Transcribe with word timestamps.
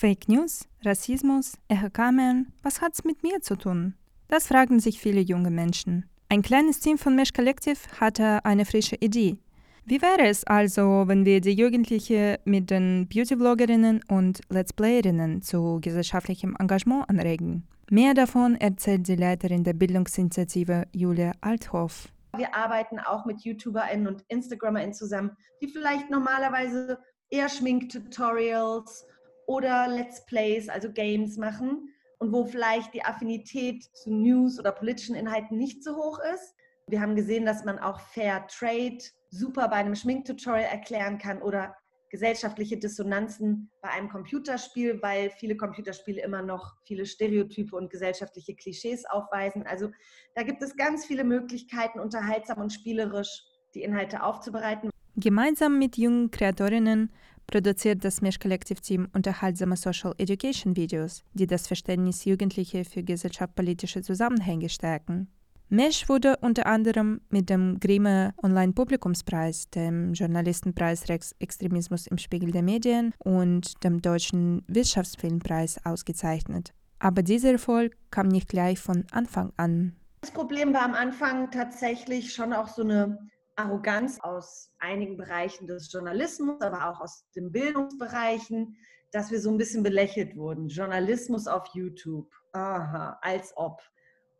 Fake 0.00 0.28
News, 0.28 0.68
Rassismus, 0.84 1.58
Echokammern, 1.66 2.52
was 2.62 2.80
hat's 2.80 3.02
mit 3.02 3.24
mir 3.24 3.40
zu 3.40 3.56
tun? 3.56 3.94
Das 4.28 4.46
fragen 4.46 4.78
sich 4.78 5.00
viele 5.00 5.20
junge 5.20 5.50
Menschen. 5.50 6.08
Ein 6.28 6.42
kleines 6.42 6.78
Team 6.78 6.98
von 6.98 7.16
Mesh 7.16 7.32
Collective 7.32 7.80
hatte 7.98 8.44
eine 8.44 8.64
frische 8.64 8.94
Idee. 8.94 9.38
Wie 9.86 10.00
wäre 10.00 10.28
es 10.28 10.44
also, 10.44 11.08
wenn 11.08 11.24
wir 11.24 11.40
die 11.40 11.50
Jugendlichen 11.50 12.36
mit 12.44 12.70
den 12.70 13.08
Beauty-Vloggerinnen 13.08 14.02
und 14.06 14.40
Let's 14.50 14.72
Playerinnen 14.72 15.42
zu 15.42 15.80
gesellschaftlichem 15.80 16.54
Engagement 16.60 17.10
anregen? 17.10 17.66
Mehr 17.90 18.14
davon 18.14 18.54
erzählt 18.54 19.08
die 19.08 19.16
Leiterin 19.16 19.64
der 19.64 19.72
Bildungsinitiative 19.72 20.86
Julia 20.92 21.32
Althoff. 21.40 22.06
Wir 22.36 22.54
arbeiten 22.54 23.00
auch 23.00 23.26
mit 23.26 23.40
YouTuberInnen 23.40 24.06
und 24.06 24.22
InstagrammerInnen 24.28 24.94
zusammen, 24.94 25.32
die 25.60 25.66
vielleicht 25.66 26.08
normalerweise 26.08 27.00
eher 27.30 27.48
Schminktutorials 27.48 29.04
oder 29.48 29.88
Let's 29.88 30.24
Plays, 30.26 30.68
also 30.68 30.92
Games 30.92 31.38
machen 31.38 31.88
und 32.18 32.32
wo 32.32 32.44
vielleicht 32.44 32.92
die 32.92 33.04
Affinität 33.04 33.82
zu 33.94 34.12
News 34.12 34.58
oder 34.60 34.72
politischen 34.72 35.16
Inhalten 35.16 35.56
nicht 35.56 35.82
so 35.82 35.96
hoch 35.96 36.20
ist. 36.34 36.54
Wir 36.86 37.00
haben 37.00 37.16
gesehen, 37.16 37.46
dass 37.46 37.64
man 37.64 37.78
auch 37.78 37.98
Fair 37.98 38.46
Trade 38.46 38.98
super 39.30 39.68
bei 39.68 39.76
einem 39.76 39.94
Schminktutorial 39.94 40.64
erklären 40.70 41.18
kann 41.18 41.40
oder 41.40 41.74
gesellschaftliche 42.10 42.78
Dissonanzen 42.78 43.70
bei 43.80 43.90
einem 43.90 44.10
Computerspiel, 44.10 45.00
weil 45.02 45.30
viele 45.30 45.56
Computerspiele 45.56 46.22
immer 46.22 46.42
noch 46.42 46.74
viele 46.84 47.06
Stereotype 47.06 47.74
und 47.74 47.90
gesellschaftliche 47.90 48.54
Klischees 48.54 49.04
aufweisen. 49.06 49.66
Also 49.66 49.90
da 50.34 50.42
gibt 50.42 50.62
es 50.62 50.76
ganz 50.76 51.06
viele 51.06 51.24
Möglichkeiten, 51.24 52.00
unterhaltsam 52.00 52.60
und 52.60 52.72
spielerisch 52.72 53.44
die 53.74 53.82
Inhalte 53.82 54.22
aufzubereiten. 54.22 54.90
Gemeinsam 55.16 55.78
mit 55.78 55.96
jungen 55.96 56.30
Kreatorinnen 56.30 57.12
produziert 57.48 58.04
das 58.04 58.20
Mesh 58.20 58.38
Collective 58.38 58.80
Team 58.80 59.08
unterhaltsame 59.12 59.76
Social 59.76 60.14
Education 60.18 60.76
Videos, 60.76 61.24
die 61.32 61.48
das 61.48 61.66
Verständnis 61.66 62.24
Jugendlicher 62.24 62.84
für 62.84 63.02
gesellschaftspolitische 63.02 64.02
Zusammenhänge 64.02 64.68
stärken. 64.68 65.28
Mesh 65.70 66.08
wurde 66.08 66.36
unter 66.40 66.66
anderem 66.66 67.20
mit 67.28 67.50
dem 67.50 67.78
Grimme 67.80 68.32
Online 68.42 68.72
Publikumspreis, 68.72 69.68
dem 69.68 70.14
Journalistenpreis 70.14 71.08
Rex 71.08 71.34
Extremismus 71.40 72.06
im 72.06 72.16
Spiegel 72.16 72.52
der 72.52 72.62
Medien 72.62 73.12
und 73.18 73.82
dem 73.84 74.00
Deutschen 74.00 74.62
Wirtschaftsfilmpreis 74.68 75.84
ausgezeichnet. 75.84 76.72
Aber 77.00 77.22
dieser 77.22 77.52
Erfolg 77.52 77.96
kam 78.10 78.28
nicht 78.28 78.48
gleich 78.48 78.78
von 78.78 79.04
Anfang 79.10 79.52
an. 79.56 79.94
Das 80.22 80.32
Problem 80.32 80.72
war 80.72 80.82
am 80.82 80.94
Anfang 80.94 81.50
tatsächlich 81.50 82.32
schon 82.32 82.52
auch 82.52 82.68
so 82.68 82.82
eine 82.82 83.18
Arroganz 83.58 84.20
aus 84.20 84.72
einigen 84.78 85.16
Bereichen 85.16 85.66
des 85.66 85.92
Journalismus, 85.92 86.60
aber 86.60 86.88
auch 86.88 87.00
aus 87.00 87.24
den 87.34 87.50
Bildungsbereichen, 87.50 88.76
dass 89.10 89.30
wir 89.30 89.40
so 89.40 89.50
ein 89.50 89.58
bisschen 89.58 89.82
belächelt 89.82 90.36
wurden. 90.36 90.68
Journalismus 90.68 91.48
auf 91.48 91.66
YouTube, 91.74 92.30
aha, 92.52 93.18
als 93.20 93.52
ob. 93.56 93.82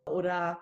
Oder 0.05 0.59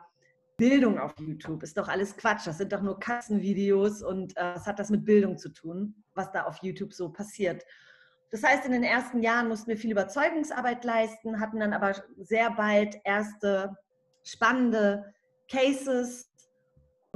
Bildung 0.58 0.98
auf 0.98 1.14
YouTube, 1.20 1.62
ist 1.62 1.78
doch 1.78 1.88
alles 1.88 2.18
Quatsch, 2.18 2.48
das 2.48 2.58
sind 2.58 2.74
doch 2.74 2.82
nur 2.82 3.00
Katzenvideos 3.00 4.02
und 4.02 4.36
äh, 4.38 4.56
was 4.56 4.66
hat 4.66 4.80
das 4.80 4.90
mit 4.90 5.06
Bildung 5.06 5.38
zu 5.38 5.50
tun, 5.50 6.04
was 6.16 6.32
da 6.32 6.46
auf 6.46 6.58
YouTube 6.64 6.94
so 6.94 7.10
passiert. 7.10 7.64
Das 8.32 8.44
heißt, 8.44 8.66
in 8.66 8.72
den 8.72 8.84
ersten 8.84 9.22
Jahren 9.22 9.50
mussten 9.50 9.70
wir 9.70 9.78
viel 9.78 9.92
Überzeugungsarbeit 9.92 10.84
leisten, 10.84 11.40
hatten 11.40 11.60
dann 11.60 11.74
aber 11.74 11.94
sehr 12.18 12.50
bald 12.52 12.98
erste 13.06 13.78
spannende 14.24 15.14
Cases, 15.50 16.27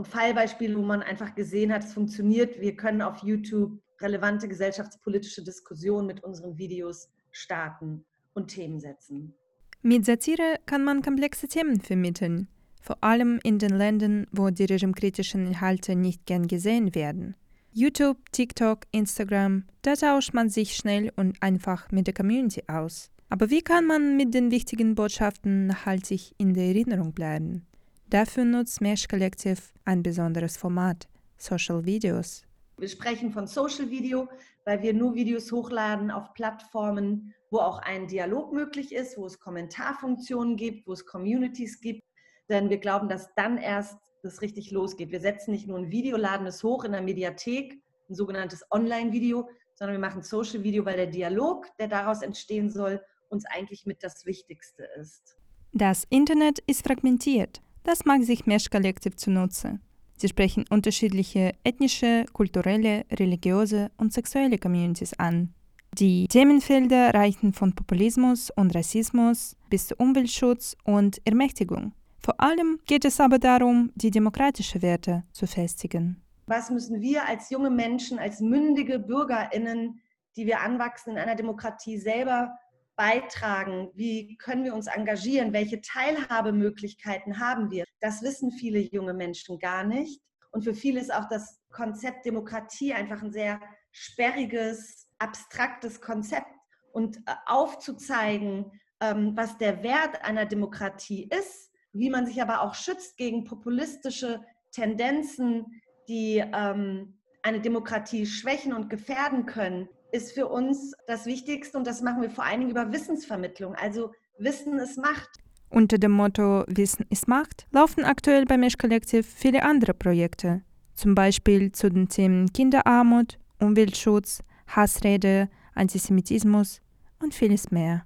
und 0.02 0.08
Fallbeispiele, 0.08 0.76
wo 0.76 0.82
man 0.82 1.04
einfach 1.04 1.36
gesehen 1.36 1.72
hat, 1.72 1.84
es 1.84 1.94
funktioniert. 1.94 2.60
Wir 2.60 2.76
können 2.76 3.04
auf 3.04 3.22
YouTube 3.22 3.80
relevante 4.00 4.48
gesellschaftspolitische 4.48 5.44
Diskussionen 5.44 6.08
mit 6.08 6.24
unseren 6.24 6.58
Videos 6.58 7.08
starten 7.30 8.04
und 8.34 8.48
Themen 8.48 8.80
setzen. 8.80 9.36
Mit 9.84 10.08
Satire 10.08 10.56
kann 10.66 10.84
man 10.84 11.04
komplexe 11.04 11.48
Themen 11.48 11.80
vermitteln, 11.82 12.48
vor 12.82 12.98
allem 13.04 13.40
in 13.44 13.60
den 13.60 13.78
Ländern, 13.78 14.26
wo 14.32 14.50
die 14.50 14.66
regimekritischen 14.66 15.46
Inhalte 15.46 15.96
nicht 15.96 16.26
gern 16.26 16.48
gesehen 16.48 16.96
werden. 16.96 17.36
YouTube, 17.72 18.18
TikTok, 18.32 18.88
Instagram, 18.92 19.66
da 19.84 19.94
tauscht 19.94 20.34
man 20.34 20.50
sich 20.50 20.76
schnell 20.76 21.12
und 21.16 21.38
einfach 21.44 21.92
mit 21.92 22.08
der 22.08 22.16
Community 22.16 22.64
aus. 22.66 23.12
Aber 23.30 23.52
wie 23.52 23.62
kann 23.62 23.86
man 23.86 24.18
mit 24.18 24.34
den 24.34 24.50
wichtigen 24.50 24.96
Botschaften 24.96 25.68
nachhaltig 25.68 26.34
in 26.40 26.56
der 26.56 26.70
Erinnerung 26.70 27.14
bleiben? 27.14 27.68
Dafür 28.12 28.44
nutzt 28.44 28.82
Mesh 28.82 29.08
Collective 29.08 29.62
ein 29.86 30.04
besonderes 30.04 30.58
Format, 30.58 31.08
Social 31.38 31.86
Videos. 31.86 32.44
Wir 32.78 32.90
sprechen 32.90 33.32
von 33.32 33.48
Social 33.48 33.90
Video, 33.90 34.28
weil 34.66 34.82
wir 34.82 34.94
nur 34.94 35.16
Videos 35.16 35.50
hochladen 35.50 36.12
auf 36.12 36.34
Plattformen, 36.34 37.34
wo 37.52 37.60
auch 37.60 37.80
ein 37.80 38.10
Dialog 38.10 38.52
möglich 38.52 38.94
ist, 38.94 39.18
wo 39.18 39.26
es 39.28 39.40
Kommentarfunktionen 39.40 40.58
gibt, 40.58 40.86
wo 40.90 40.92
es 40.92 41.06
Communities 41.06 41.80
gibt. 41.80 42.04
Denn 42.50 42.70
wir 42.70 42.80
glauben, 42.80 43.08
dass 43.08 43.34
dann 43.36 43.58
erst 43.58 43.98
das 44.24 44.42
richtig 44.42 44.72
losgeht. 44.72 45.12
Wir 45.12 45.22
setzen 45.22 45.52
nicht 45.52 45.70
nur 45.70 45.80
ein 45.80 45.90
Video, 45.90 46.18
laden 46.18 46.46
es 46.48 46.62
hoch 46.64 46.84
in 46.84 46.92
der 46.92 47.02
Mediathek, 47.02 47.82
ein 48.10 48.16
sogenanntes 48.16 48.66
Online-Video, 48.72 49.48
sondern 49.76 49.96
wir 49.96 50.06
machen 50.06 50.22
Social 50.22 50.64
Video, 50.64 50.84
weil 50.84 50.98
der 50.98 51.08
Dialog, 51.08 51.66
der 51.80 51.88
daraus 51.88 52.24
entstehen 52.24 52.70
soll, 52.70 53.02
uns 53.30 53.46
eigentlich 53.46 53.86
mit 53.86 54.04
das 54.04 54.26
Wichtigste 54.26 54.84
ist. 55.00 55.38
Das 55.72 56.04
Internet 56.10 56.60
ist 56.68 56.86
fragmentiert. 56.86 57.62
Das 57.84 58.06
mag 58.06 58.24
sich 58.24 58.46
Mesh 58.46 58.70
Collective 58.70 59.16
zunutze. 59.16 59.80
Sie 60.18 60.28
sprechen 60.28 60.66
unterschiedliche 60.70 61.54
ethnische, 61.64 62.26
kulturelle, 62.32 63.06
religiöse 63.12 63.90
und 63.98 64.14
sexuelle 64.14 64.60
Communities 64.60 65.14
an. 65.18 65.54
Die 65.98 66.28
Themenfelder 66.28 67.14
reichen 67.14 67.54
von 67.54 67.74
Populismus 67.74 68.52
und 68.52 68.74
Rassismus 68.76 69.58
bis 69.70 69.88
zu 69.88 69.96
Umweltschutz 69.96 70.78
und 70.84 71.20
Ermächtigung. 71.26 71.94
Vor 72.20 72.40
allem 72.40 72.80
geht 72.86 73.04
es 73.04 73.20
aber 73.20 73.40
darum, 73.40 73.92
die 73.96 74.12
demokratischen 74.12 74.84
Werte 74.84 75.24
zu 75.34 75.48
festigen. 75.48 76.22
Was 76.46 76.70
müssen 76.70 77.02
wir 77.02 77.28
als 77.28 77.50
junge 77.50 77.72
Menschen, 77.72 78.20
als 78.20 78.42
mündige 78.42 79.00
Bürgerinnen, 79.00 80.00
die 80.36 80.46
wir 80.46 80.62
anwachsen 80.62 81.12
in 81.12 81.18
einer 81.18 81.36
Demokratie, 81.36 81.98
selber 81.98 82.58
beitragen? 83.02 83.90
Wie 83.96 84.38
können 84.38 84.64
wir 84.64 84.76
uns 84.76 84.86
engagieren? 84.86 85.54
Welche 85.54 85.82
Teilhabemöglichkeiten 85.82 87.40
haben 87.40 87.72
wir? 87.72 87.84
Das 88.00 88.22
wissen 88.22 88.52
viele 88.52 88.78
junge 88.78 89.16
Menschen 89.16 89.58
gar 89.58 89.84
nicht. 89.84 90.22
Und 90.52 90.64
für 90.64 90.76
viele 90.76 91.02
ist 91.02 91.12
auch 91.12 91.28
das 91.28 91.60
Konzept 91.72 92.26
Demokratie 92.28 92.94
einfach 92.94 93.24
ein 93.24 93.32
sehr 93.32 93.60
sperriges, 93.92 95.08
abstraktes 95.18 96.00
Konzept. 96.00 96.46
Und 96.92 97.18
äh, 97.18 97.34
aufzuzeigen, 97.48 98.72
ähm, 99.00 99.36
was 99.36 99.58
der 99.58 99.82
Wert 99.82 100.24
einer 100.24 100.46
Demokratie 100.46 101.28
ist, 101.36 101.72
wie 101.94 102.12
man 102.12 102.28
sich 102.28 102.40
aber 102.40 102.62
auch 102.62 102.76
schützt 102.76 103.18
gegen 103.18 103.46
populistische 103.46 104.46
Tendenzen, 104.72 105.82
die 106.08 106.38
ähm, 106.38 107.18
eine 107.42 107.62
Demokratie 107.62 108.28
schwächen 108.28 108.74
und 108.74 108.92
gefährden 108.92 109.48
können, 109.48 109.90
ist 110.12 110.34
für 110.34 110.48
uns 110.48 110.94
das 111.08 111.26
Wichtigste 111.26 111.78
und 111.78 111.88
das 111.88 112.02
machen 112.02 112.22
wir 112.22 112.30
vor 112.30 112.44
allen 112.44 112.60
Dingen 112.60 112.72
über 112.72 112.92
Wissensvermittlung. 112.92 113.76
Also 113.76 114.12
Wissen 114.38 114.78
ist 114.80 114.98
Macht. 114.98 115.30
Unter 115.70 115.98
dem 115.98 116.12
Motto 116.12 116.66
Wissen 116.68 117.06
ist 117.10 117.28
Macht 117.28 117.66
laufen 117.72 118.04
aktuell 118.04 118.46
bei 118.46 118.58
Mesh 118.58 118.78
Collective 118.78 119.24
viele 119.24 119.64
andere 119.64 119.94
Projekte, 119.94 120.62
zum 120.96 121.16
Beispiel 121.16 121.72
zu 121.72 121.90
den 121.90 122.10
Themen 122.10 122.52
Kinderarmut, 122.52 123.40
Umweltschutz, 123.60 124.40
Hassrede, 124.68 125.50
Antisemitismus 125.74 126.82
und 127.20 127.34
vieles 127.34 127.72
mehr. 127.72 128.06